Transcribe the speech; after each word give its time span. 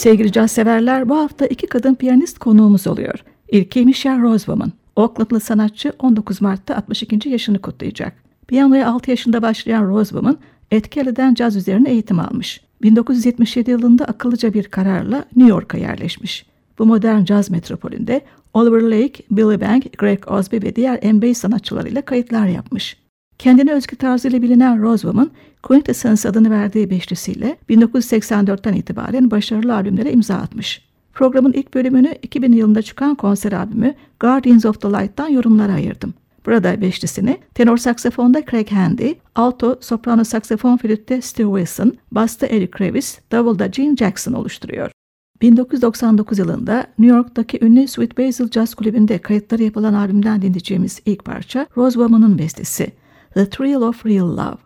Sevgili 0.00 0.32
caz 0.32 0.52
severler 0.52 1.08
bu 1.08 1.16
hafta 1.16 1.46
iki 1.46 1.66
kadın 1.66 1.94
piyanist 1.94 2.38
konuğumuz 2.38 2.86
oluyor. 2.86 3.24
İlki 3.48 3.84
Michelle 3.84 4.22
Rosewoman. 4.22 4.72
Oakland'lı 4.96 5.40
sanatçı 5.40 5.92
19 5.98 6.40
Mart'ta 6.40 6.76
62. 6.76 7.28
yaşını 7.28 7.58
kutlayacak. 7.58 8.12
Piyanoya 8.48 8.88
6 8.88 9.10
yaşında 9.10 9.42
başlayan 9.42 9.88
Rosewoman 9.88 10.38
etkileden 10.70 11.34
caz 11.34 11.56
üzerine 11.56 11.90
eğitim 11.90 12.20
almış. 12.20 12.60
1977 12.82 13.70
yılında 13.70 14.04
akıllıca 14.04 14.54
bir 14.54 14.64
kararla 14.64 15.24
New 15.36 15.50
York'a 15.50 15.78
yerleşmiş. 15.78 16.46
Bu 16.78 16.86
modern 16.86 17.24
caz 17.24 17.50
metropolünde 17.50 18.20
Oliver 18.54 18.82
Lake, 18.82 19.22
Billy 19.30 19.60
Bank, 19.60 19.98
Greg 19.98 20.30
Osby 20.30 20.56
ve 20.56 20.76
diğer 20.76 21.14
NBA 21.14 21.34
sanatçılarıyla 21.34 22.02
kayıtlar 22.02 22.46
yapmış. 22.46 22.96
Kendine 23.40 23.72
özgü 23.72 23.96
tarzıyla 23.96 24.42
bilinen 24.42 24.82
Rosewoman, 24.82 25.30
Quintessence 25.62 26.28
adını 26.28 26.50
verdiği 26.50 26.90
beşlisiyle 26.90 27.56
1984'ten 27.70 28.72
itibaren 28.72 29.30
başarılı 29.30 29.74
albümlere 29.74 30.12
imza 30.12 30.34
atmış. 30.34 30.82
Programın 31.12 31.52
ilk 31.52 31.74
bölümünü 31.74 32.14
2000 32.22 32.52
yılında 32.52 32.82
çıkan 32.82 33.14
konser 33.14 33.52
albümü 33.52 33.94
Guardians 34.20 34.64
of 34.64 34.80
the 34.80 34.88
Light'tan 34.88 35.28
yorumlara 35.28 35.72
ayırdım. 35.72 36.14
Burada 36.46 36.80
beşlisini 36.80 37.38
tenor 37.54 37.76
saksafonda 37.76 38.42
Craig 38.50 38.72
Handy, 38.72 39.12
alto 39.34 39.78
soprano 39.80 40.24
saksafon 40.24 40.76
flütte 40.76 41.20
Steve 41.20 41.58
Wilson, 41.58 41.94
basta 42.12 42.46
Eric 42.46 42.70
Kravis, 42.70 43.18
davulda 43.32 43.66
Gene 43.66 43.96
Jackson 43.96 44.32
oluşturuyor. 44.32 44.90
1999 45.42 46.38
yılında 46.38 46.86
New 46.98 47.16
York'taki 47.16 47.58
ünlü 47.64 47.88
Sweet 47.88 48.18
Basil 48.18 48.50
Jazz 48.50 48.74
Kulübü'nde 48.74 49.18
kayıtları 49.18 49.62
yapılan 49.62 49.94
albümden 49.94 50.42
dinleyeceğimiz 50.42 51.00
ilk 51.06 51.24
parça 51.24 51.66
Rose 51.76 51.94
Woman'ın 51.94 52.38
bestesi 52.38 52.99
The 53.34 53.46
Thrill 53.46 53.82
of 53.82 54.04
Real 54.04 54.26
Love. 54.26 54.58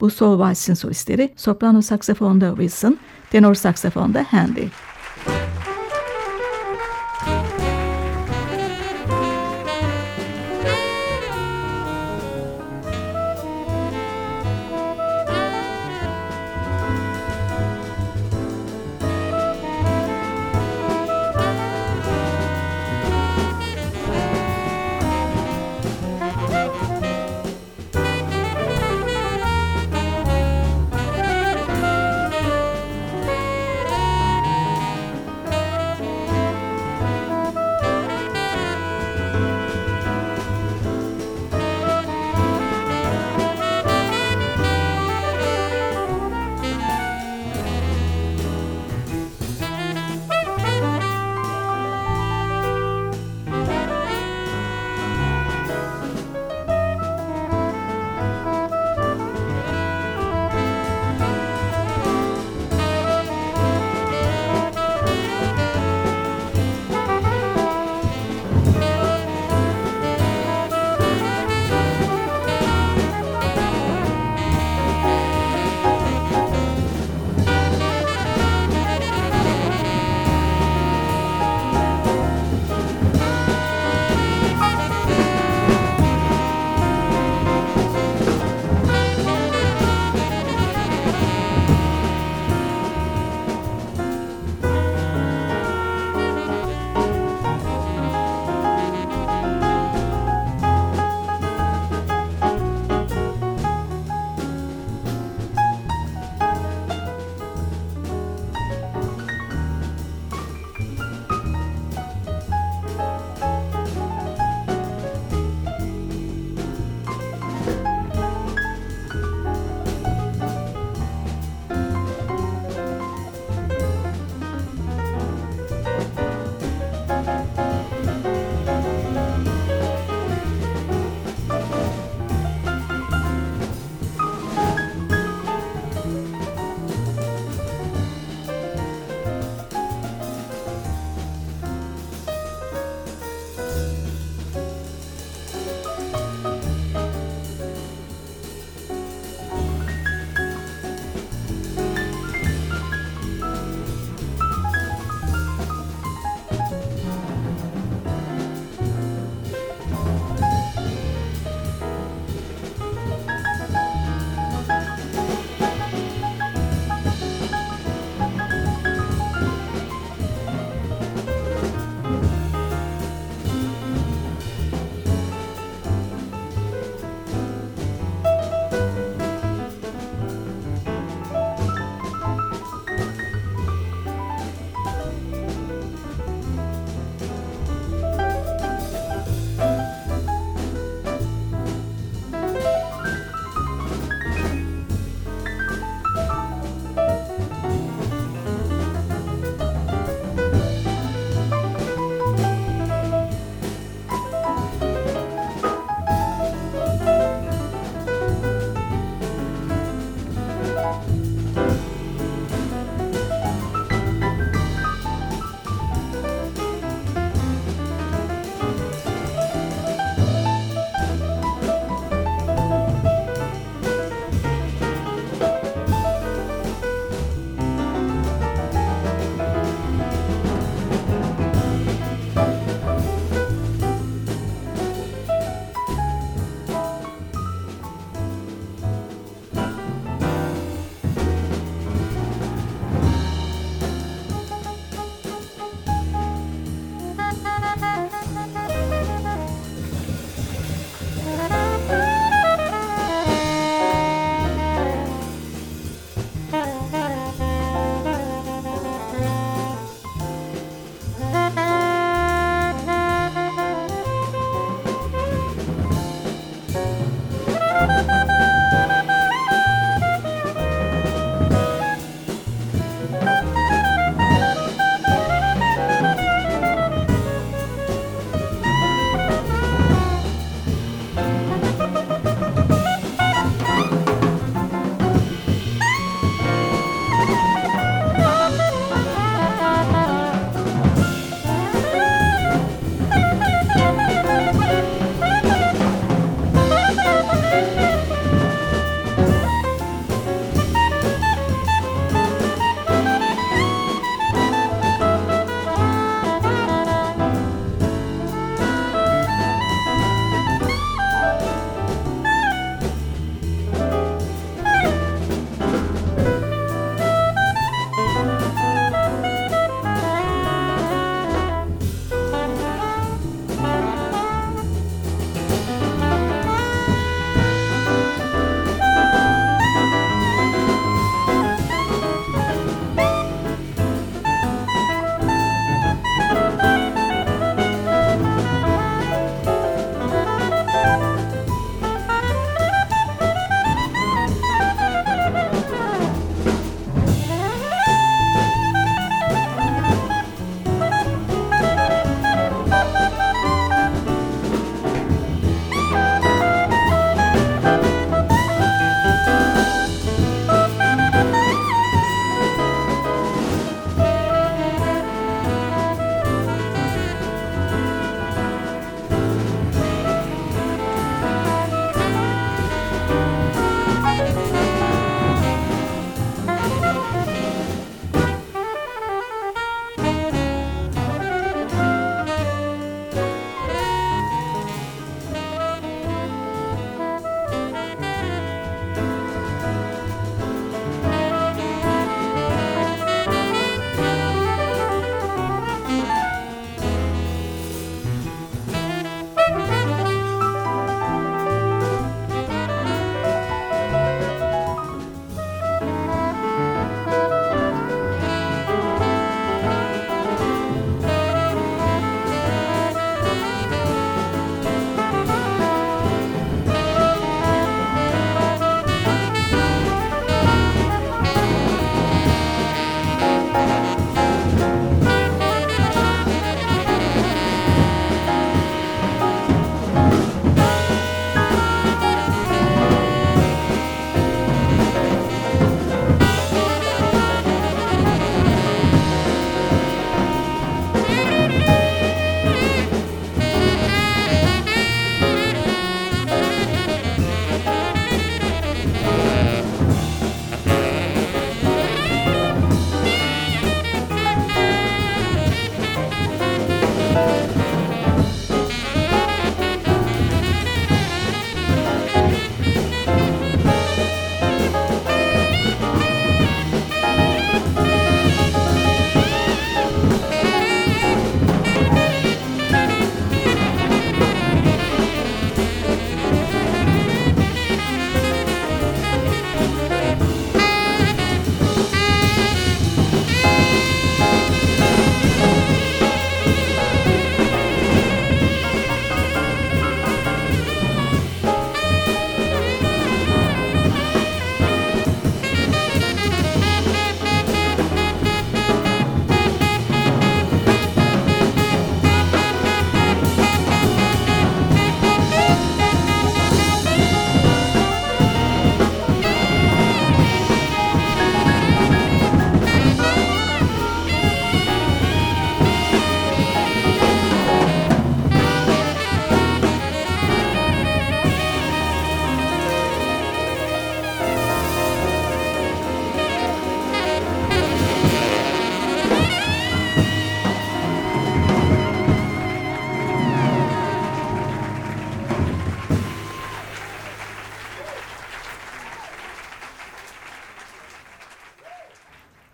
Bu 0.00 0.10
soul 0.10 0.38
valsin 0.38 0.74
solistleri 0.74 1.32
soprano 1.36 1.82
saksafonda 1.82 2.50
Wilson, 2.50 2.98
tenor 3.30 3.54
saksafonda 3.54 4.22
Handy. 4.22 4.70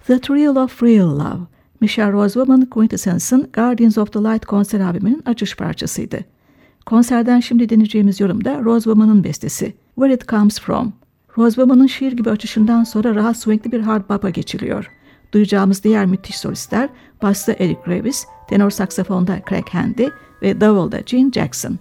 The 0.07 0.21
Thrill 0.21 0.57
of 0.57 0.83
Real 0.83 1.19
Love, 1.19 1.49
Michelle 1.81 2.13
Rosewoman 2.13 2.67
Quintessence'ın 2.67 3.49
Guardians 3.53 3.99
of 3.99 4.13
the 4.13 4.19
Light 4.19 4.47
konser 4.47 4.81
albümünün 4.81 5.23
açış 5.27 5.57
parçasıydı. 5.57 6.19
Konserden 6.87 7.41
şimdi 7.41 7.69
dinleyeceğimiz 7.69 8.21
yorum 8.21 8.45
da 8.45 8.65
Rosewoman'ın 8.65 9.25
bestesi, 9.25 9.75
Where 9.95 10.15
It 10.15 10.29
Comes 10.29 10.61
From. 10.61 10.93
Rosewoman'ın 11.39 11.87
şiir 11.87 12.13
gibi 12.13 12.31
açışından 12.31 12.85
sonra 12.85 13.15
rahat 13.15 13.37
swingli 13.37 13.73
bir 13.73 13.81
hard 13.81 14.11
bop'a 14.11 14.31
geçiliyor. 14.31 14.91
Duyacağımız 15.33 15.85
diğer 15.85 16.07
müthiş 16.07 16.39
solistler, 16.39 16.89
basta 17.23 17.53
Eric 17.53 17.81
Graves, 17.87 18.25
tenor 18.49 18.71
saksafonda 18.71 19.41
Craig 19.49 19.69
Handy 19.69 20.07
ve 20.43 20.61
davulda 20.61 21.01
Gene 21.01 21.31
Jackson. 21.33 21.79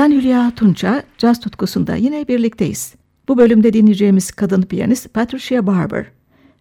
Ben 0.00 0.10
Hülya 0.10 0.52
Tunça, 0.56 1.02
caz 1.18 1.40
tutkusunda 1.40 1.94
yine 1.94 2.28
birlikteyiz. 2.28 2.94
Bu 3.28 3.38
bölümde 3.38 3.72
dinleyeceğimiz 3.72 4.30
kadın 4.30 4.62
piyanist 4.62 5.14
Patricia 5.14 5.66
Barber. 5.66 6.06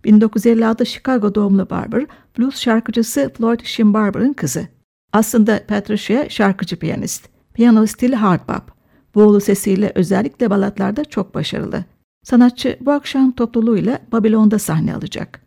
1956 0.05 0.85
Chicago 0.85 1.35
doğumlu 1.35 1.69
Barber, 1.69 2.05
blues 2.37 2.59
şarkıcısı 2.59 3.33
Floyd 3.37 3.59
Shimbarber'ın 3.63 4.33
kızı. 4.33 4.67
Aslında 5.13 5.63
Patricia 5.67 6.29
şarkıcı 6.29 6.79
piyanist. 6.79 7.29
Piyano 7.53 7.85
stili 7.85 8.15
hard 8.15 8.41
bop. 8.49 8.63
Boğulu 9.15 9.41
sesiyle 9.41 9.91
özellikle 9.95 10.49
balatlarda 10.49 11.05
çok 11.05 11.35
başarılı. 11.35 11.85
Sanatçı 12.23 12.77
bu 12.81 12.91
akşam 12.91 13.31
topluluğuyla 13.31 13.99
Babilon'da 14.11 14.59
sahne 14.59 14.95
alacak. 14.95 15.41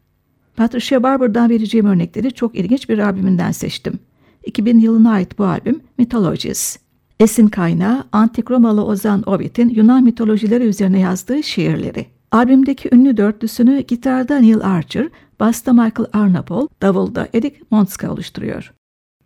Patricia 0.57 1.03
Barber'dan 1.03 1.51
vereceğim 1.51 1.87
örnekleri 1.87 2.33
çok 2.33 2.55
ilginç 2.55 2.89
bir 2.89 2.99
albümünden 2.99 3.53
seçtim. 3.53 3.99
2000 4.45 4.81
yılına 4.81 5.13
ait 5.13 5.39
bu 5.39 5.45
albüm 5.45 5.81
Mythologies. 5.99 6.82
Esin 7.23 7.49
kaynağı 7.49 8.05
Antik 8.13 8.51
Romalı 8.51 8.85
Ozan 8.85 9.23
Ovid'in 9.23 9.69
Yunan 9.69 10.05
mitolojileri 10.05 10.65
üzerine 10.65 11.01
yazdığı 11.01 11.43
şiirleri. 11.43 12.07
Albümdeki 12.33 12.89
ünlü 12.93 13.17
dörtlüsünü 13.17 13.81
gitarda 13.81 14.39
Neil 14.39 14.61
Archer, 14.61 15.09
basta 15.41 15.73
Michael 15.73 16.09
Arnapol, 16.13 16.69
davulda 16.83 17.29
Eric 17.35 17.57
Montska 17.71 18.13
oluşturuyor. 18.13 18.73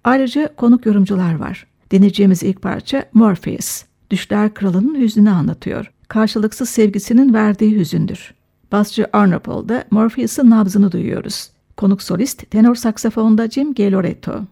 Ayrıca 0.05 0.57
konuk 0.57 0.87
yorumcular 0.87 1.35
var. 1.35 1.67
Dinleyeceğimiz 1.91 2.43
ilk 2.43 2.63
parça 2.63 3.05
Morpheus. 3.15 3.83
Düşler 4.11 4.55
Kralı'nın 4.55 5.01
hüznünü 5.01 5.31
anlatıyor. 5.31 5.93
Karşılıksız 6.09 6.69
sevgisinin 6.69 7.35
verdiği 7.35 7.79
hüzündür. 7.79 8.35
Basçı 8.73 9.07
Arnapol'da 9.13 9.85
Morpheus'ın 9.91 10.51
nabzını 10.51 10.93
duyuyoruz. 10.93 11.51
Konuk 11.77 12.03
solist 12.03 12.51
tenor 12.51 12.75
saksafonda 12.75 13.51
Jim 13.51 13.75
Galoretto. 13.75 14.43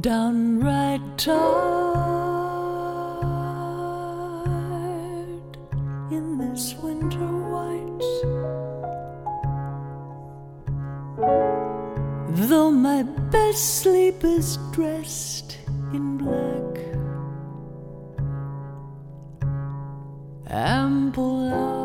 downright 0.00 1.18
tired 1.18 1.36
in 6.10 6.38
this 6.38 6.74
winter 6.82 7.18
white. 7.50 8.04
Though 12.48 12.70
my 12.70 13.02
best 13.02 13.80
sleep 13.82 14.24
is 14.24 14.56
dressed 14.72 15.58
in 15.92 16.16
black, 16.16 16.78
ample 20.48 21.52
hours. 21.52 21.79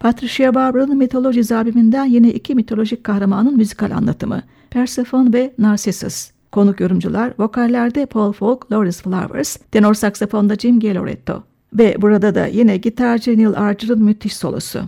Patricia 0.00 0.54
Barbara'nın 0.54 0.96
mitoloji 0.96 1.44
zabiminden 1.44 2.04
yine 2.04 2.30
iki 2.30 2.54
mitolojik 2.54 3.04
kahramanın 3.04 3.56
müzikal 3.56 3.90
anlatımı. 3.90 4.42
Persephone 4.70 5.32
ve 5.32 5.54
Narcissus. 5.58 6.30
Konuk 6.52 6.80
yorumcular 6.80 7.32
vokallerde 7.38 8.06
Paul 8.06 8.32
Folk, 8.32 8.72
Lawrence 8.72 8.98
Flowers, 8.98 9.56
tenor 9.56 9.94
saksafonda 9.94 10.54
Jim 10.54 10.80
Geloretto. 10.80 11.55
Ve 11.78 12.02
burada 12.02 12.34
da 12.34 12.46
yine 12.46 12.76
gitarcı 12.76 13.38
Neil 13.38 13.48
Archer'ın 13.56 14.02
müthiş 14.02 14.36
solosu. 14.36 14.84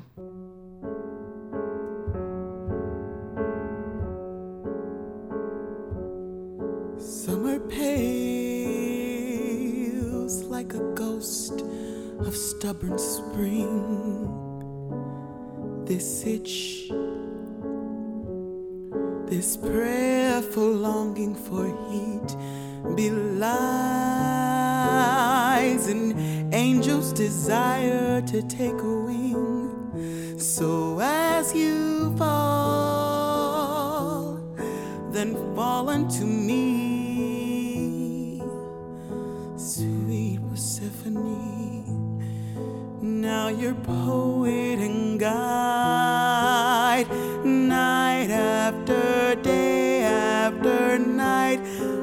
your 43.69 43.77
poet 43.85 44.79
and 44.79 45.21
guide. 45.21 47.07
Night 47.45 48.31
after 48.31 49.35
day 49.43 50.05
after 50.05 50.99
night, 50.99 51.61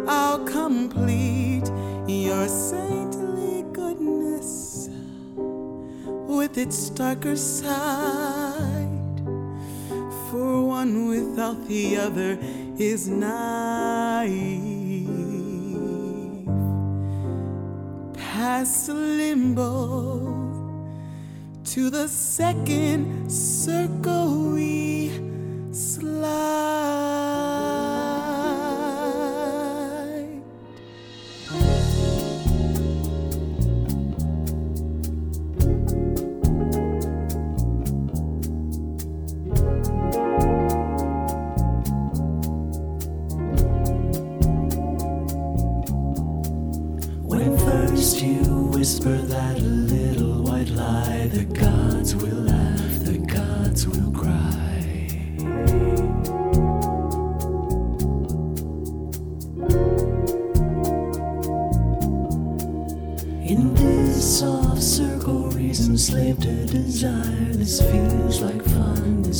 I'll 0.08 0.46
complete 0.46 1.68
your 2.08 2.48
saintly 2.48 3.64
goodness 3.74 4.90
with 6.06 6.56
its 6.60 6.92
darker 6.92 7.36
side. 7.36 9.18
For 10.30 10.62
one 10.62 11.08
without 11.08 11.68
the 11.68 11.98
other 11.98 12.38
is 12.78 13.08
naive. 13.08 14.36
Past 18.14 18.90
limbo 18.90 20.25
to 21.76 21.90
the 21.90 22.08
second 22.08 23.30
circle 23.30 24.54
we 24.54 24.95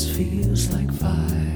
feels 0.04 0.70
like 0.74 0.92
fire. 0.92 1.56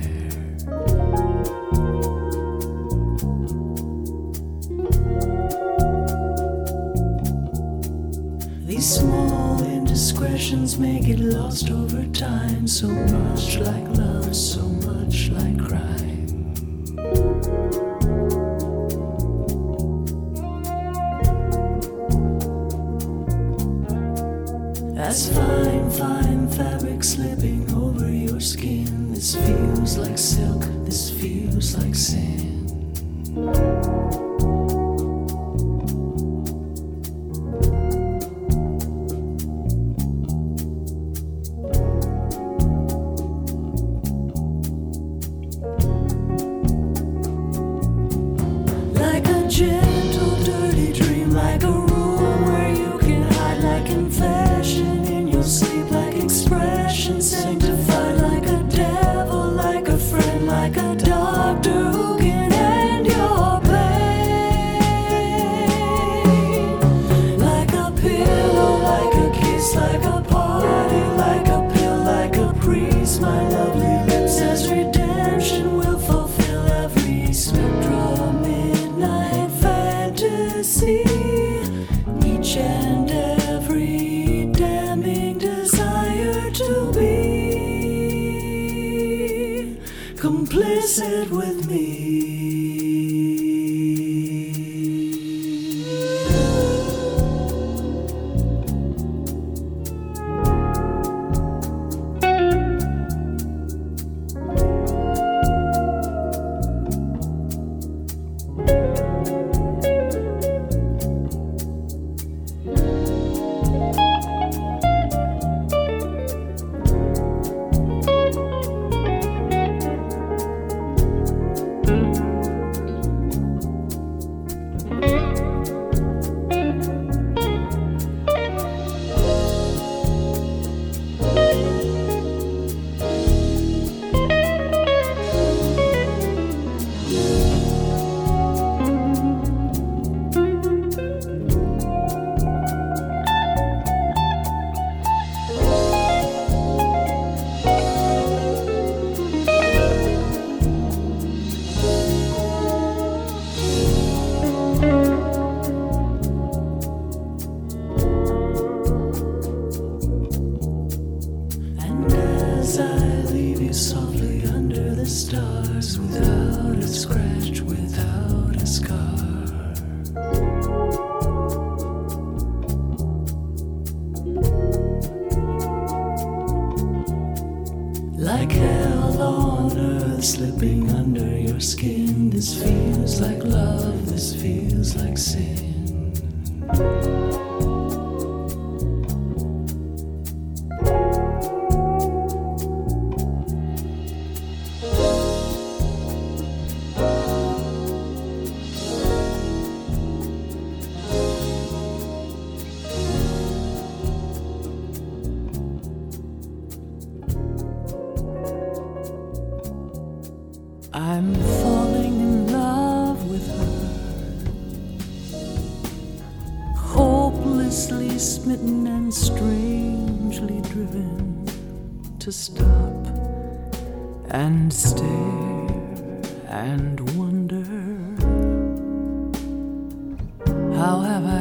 These 8.65 8.95
small 8.95 9.61
indiscretions 9.63 10.77
may 10.77 11.01
get 11.01 11.19
lost 11.19 11.69
over 11.69 12.05
time, 12.13 12.65
so 12.65 12.87
much 12.87 13.57
like 13.57 13.97
love, 13.97 14.33
so 14.33 14.61
much 14.61 15.29
like 15.31 15.59
crime. 15.59 16.08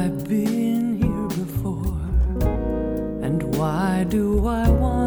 Have 0.09 0.27
been 0.27 0.97
here 0.97 1.27
before. 1.45 1.99
And 3.21 3.43
why 3.55 4.05
do 4.09 4.47
I 4.47 4.67
want 4.67 4.98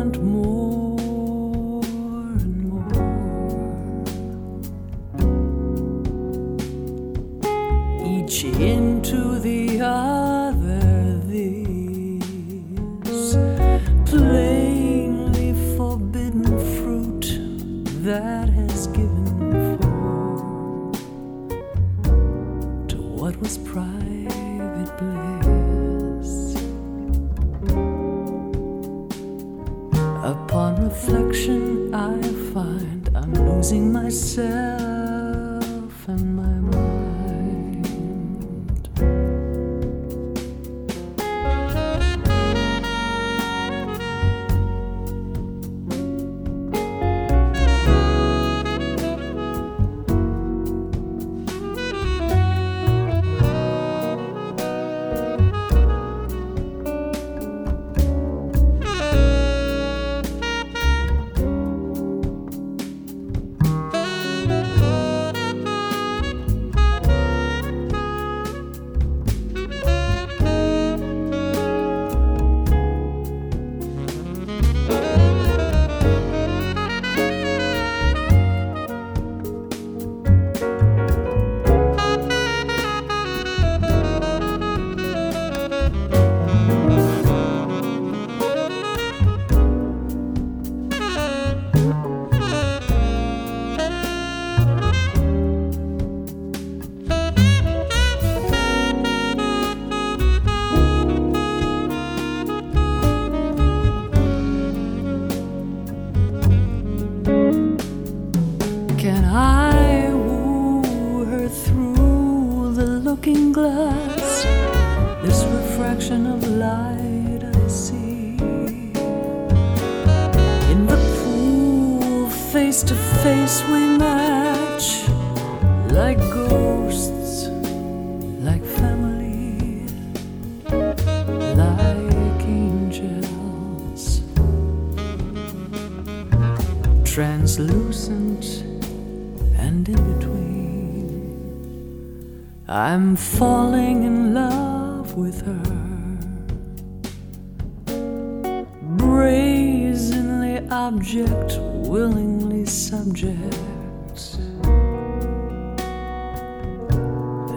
object, 150.89 151.59
willingly 151.87 152.67
subject. 152.67 153.55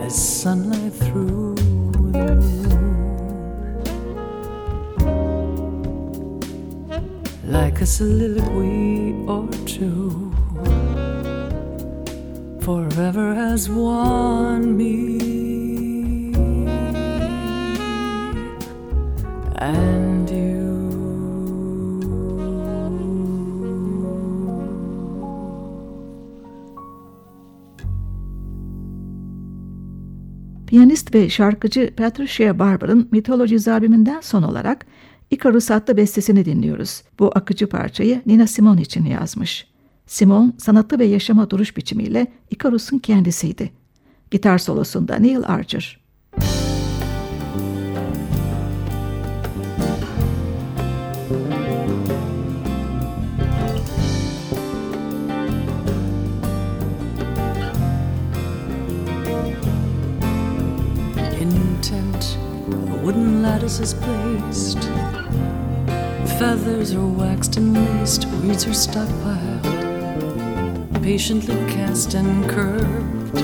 As 0.05 0.15
sunlight 0.41 0.93
through 0.93 1.55
the 2.11 2.35
like 7.45 7.81
a 7.81 7.85
soliloquy 7.87 9.13
or 9.33 9.47
two. 9.65 10.31
Forever 12.61 13.33
has 13.33 13.67
won 13.69 14.77
me. 14.77 16.35
And 19.57 20.04
Piyanist 30.75 31.15
ve 31.15 31.29
şarkıcı 31.29 31.93
Patricia 31.97 32.59
Barber'ın 32.59 33.07
Mythologies 33.11 33.67
albümünden 33.67 34.21
son 34.21 34.43
olarak 34.43 34.85
Icarus 35.31 35.71
adlı 35.71 35.97
bestesini 35.97 36.45
dinliyoruz. 36.45 37.03
Bu 37.19 37.31
akıcı 37.35 37.69
parçayı 37.69 38.21
Nina 38.25 38.47
Simone 38.47 38.81
için 38.81 39.05
yazmış. 39.05 39.67
Simone 40.05 40.51
sanatı 40.57 40.99
ve 40.99 41.05
yaşama 41.05 41.49
duruş 41.49 41.77
biçimiyle 41.77 42.27
Icarus'un 42.51 42.99
kendisiydi. 42.99 43.71
Gitar 44.31 44.57
solosunda 44.57 45.15
Neil 45.15 45.41
Archer. 45.47 46.04
Lattice 63.45 63.79
is 63.79 63.93
placed. 63.93 64.83
Feathers 66.39 66.95
are 66.95 67.05
waxed 67.05 67.57
and 67.57 67.75
laced, 67.75 68.25
weeds 68.41 68.65
are 68.65 68.77
stockpiled, 68.85 69.67
patiently 71.03 71.55
cast 71.71 72.15
and 72.15 72.49
curved. 72.49 73.37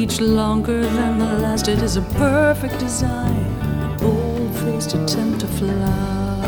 Each 0.00 0.20
longer 0.20 0.82
than 0.84 1.18
the 1.18 1.38
last, 1.44 1.68
it 1.68 1.80
is 1.80 1.96
a 1.96 2.02
perfect 2.26 2.78
design, 2.78 3.46
a 3.82 3.96
bold 3.98 4.54
faced 4.62 4.92
attempt 4.92 5.40
to 5.40 5.46
fly. 5.58 6.44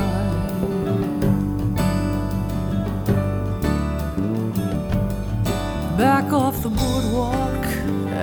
Back 5.96 6.30
off 6.30 6.62
the 6.62 6.72
boardwalk 6.80 7.64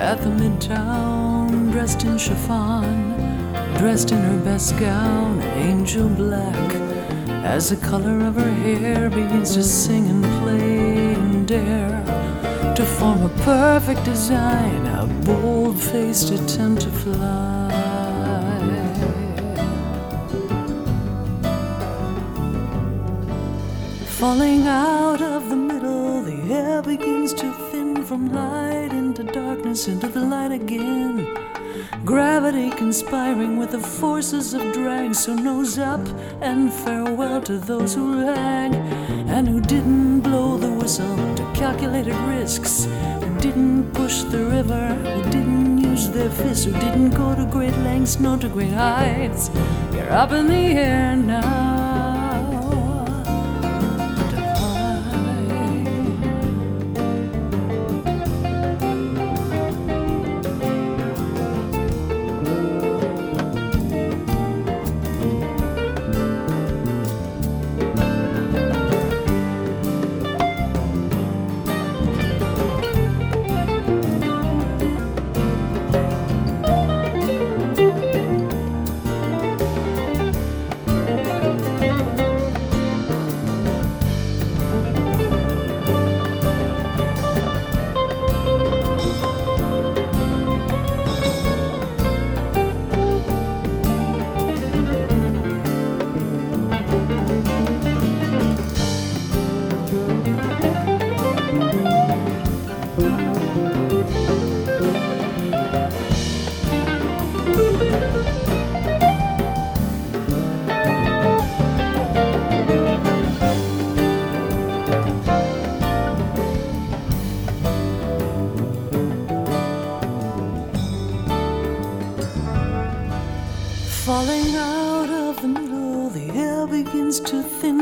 at 0.08 0.22
the 0.22 0.30
midtown, 0.30 1.72
dressed 1.72 2.04
in 2.04 2.20
chiffon, 2.20 3.17
dressed 3.78 4.12
in 4.12 4.18
her 4.18 4.44
best 4.44 4.78
gown, 4.80 5.40
angel 5.42 6.10
black, 6.10 6.74
as 7.46 7.70
the 7.70 7.76
color 7.76 8.26
of 8.26 8.36
her 8.36 8.52
hair 8.52 9.08
begins 9.10 9.54
to 9.54 9.64
sing 9.64 10.08
and 10.10 10.24
play 10.42 11.14
and 11.14 11.48
dare 11.48 12.04
to 12.76 12.84
form 12.84 13.22
a 13.22 13.30
perfect 13.44 14.04
design, 14.04 14.86
a 14.88 15.06
bold 15.24 15.80
faced 15.80 16.32
attempt 16.32 16.82
to 16.82 16.90
fly. 16.90 17.68
Falling 24.06 24.66
out 24.66 25.22
of 25.22 25.50
the 25.50 25.56
middle, 25.56 26.24
the 26.24 26.52
air 26.52 26.82
begins 26.82 27.32
to 27.34 27.54
thin 27.70 28.04
from 28.04 28.34
light 28.34 28.92
into 28.92 29.24
darkness, 29.24 29.88
into 29.88 30.08
the 30.08 30.22
light 30.22 30.52
again. 30.52 31.57
Gravity 32.08 32.70
conspiring 32.70 33.58
with 33.58 33.72
the 33.72 33.82
forces 33.82 34.54
of 34.54 34.62
drag, 34.72 35.14
so 35.14 35.36
nose 35.36 35.78
up 35.78 36.00
and 36.40 36.72
farewell 36.72 37.42
to 37.42 37.58
those 37.58 37.96
who 37.96 38.24
lag 38.24 38.74
and 39.28 39.46
who 39.46 39.60
didn't 39.60 40.22
blow 40.22 40.56
the 40.58 40.72
whistle 40.72 41.18
to 41.36 41.44
calculated 41.54 42.16
risks, 42.30 42.86
who 42.86 43.40
didn't 43.42 43.92
push 43.92 44.22
the 44.22 44.46
river, 44.46 44.96
who 44.96 45.24
didn't 45.24 45.80
use 45.80 46.10
their 46.10 46.30
fists, 46.30 46.64
who 46.64 46.72
didn't 46.72 47.10
go 47.10 47.36
to 47.36 47.46
great 47.46 47.78
lengths, 47.80 48.22
nor 48.22 48.38
to 48.38 48.48
great 48.48 48.72
heights. 48.72 49.52
You're 49.92 50.10
up 50.10 50.32
in 50.32 50.48
the 50.48 50.80
air 50.80 51.14
now. 51.18 51.67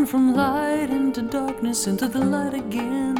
From 0.05 0.35
light 0.35 0.89
into 0.89 1.21
darkness, 1.23 1.87
into 1.87 2.07
the 2.07 2.19
light 2.19 2.53
again. 2.53 3.15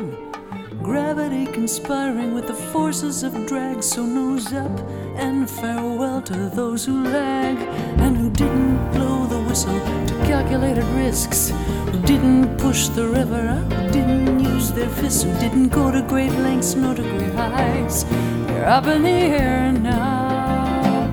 Gravity 0.83 1.45
conspiring 1.47 2.35
with 2.35 2.47
the 2.47 2.53
forces 2.53 3.23
of 3.23 3.33
drag, 3.47 3.81
so 3.81 4.05
nose 4.05 4.53
up 4.53 4.79
and 5.15 5.49
farewell 5.49 6.21
to 6.21 6.49
those 6.49 6.85
who 6.85 7.03
lag 7.03 7.57
and 7.99 8.15
who 8.15 8.29
didn't 8.29 8.91
blow 8.91 9.25
the 9.25 9.41
whistle 9.43 9.79
to 10.05 10.13
calculated 10.27 10.83
risks, 10.95 11.49
who 11.91 11.99
didn't 12.03 12.57
push 12.57 12.87
the 12.89 13.07
river, 13.07 13.47
who 13.53 13.91
didn't 13.91 14.39
use 14.39 14.71
their 14.71 14.89
fists, 14.89 15.23
who 15.23 15.31
didn't 15.39 15.69
go 15.69 15.89
to 15.91 16.03
great 16.03 16.33
lengths 16.33 16.75
nor 16.75 16.93
to 16.93 17.01
great 17.01 17.33
heights. 17.33 18.05
You're 18.49 18.65
up 18.65 18.85
in 18.85 19.01
the 19.03 19.09
air 19.09 19.71
now. 19.71 21.07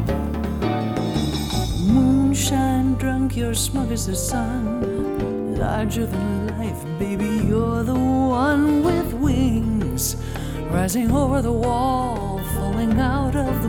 Moonshine 1.87 2.95
drunk, 2.97 3.37
you're 3.37 3.55
smug 3.55 3.91
as 3.91 4.07
the 4.07 4.17
sun. 4.17 4.92
Larger 5.63 6.07
than 6.07 6.49
life, 6.59 6.99
baby, 6.99 7.47
you're 7.47 7.85
the 7.85 7.95
one 7.95 8.83
with 8.83 9.15
wings. 9.15 10.17
Rising 10.73 11.13
over 11.13 11.41
the 11.41 11.53
wall, 11.53 12.41
falling 12.57 12.99
out 12.99 13.37
of 13.37 13.63
the 13.63 13.69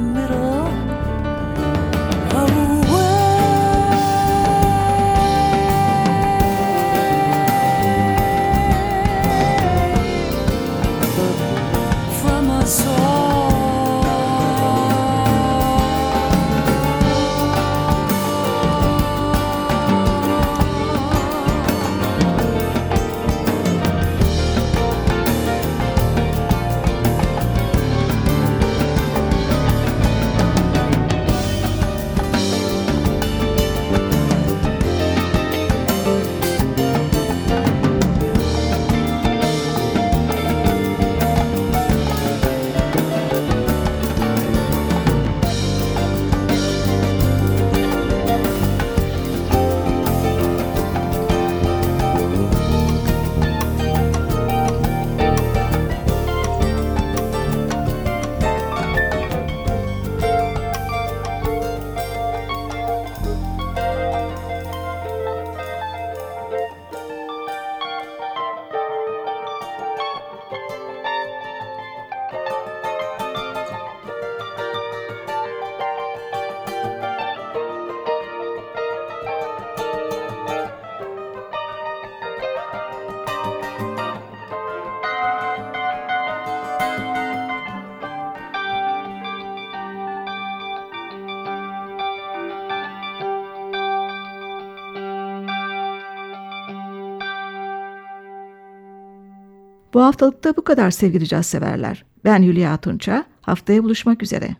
Bu 99.93 100.03
haftalıkta 100.03 100.57
bu 100.57 100.63
kadar 100.63 100.91
sevgili 100.91 101.27
caz 101.27 101.45
severler. 101.45 102.05
Ben 102.25 102.43
Hülya 102.43 102.77
Tunça. 102.77 103.25
Haftaya 103.41 103.83
buluşmak 103.83 104.23
üzere. 104.23 104.55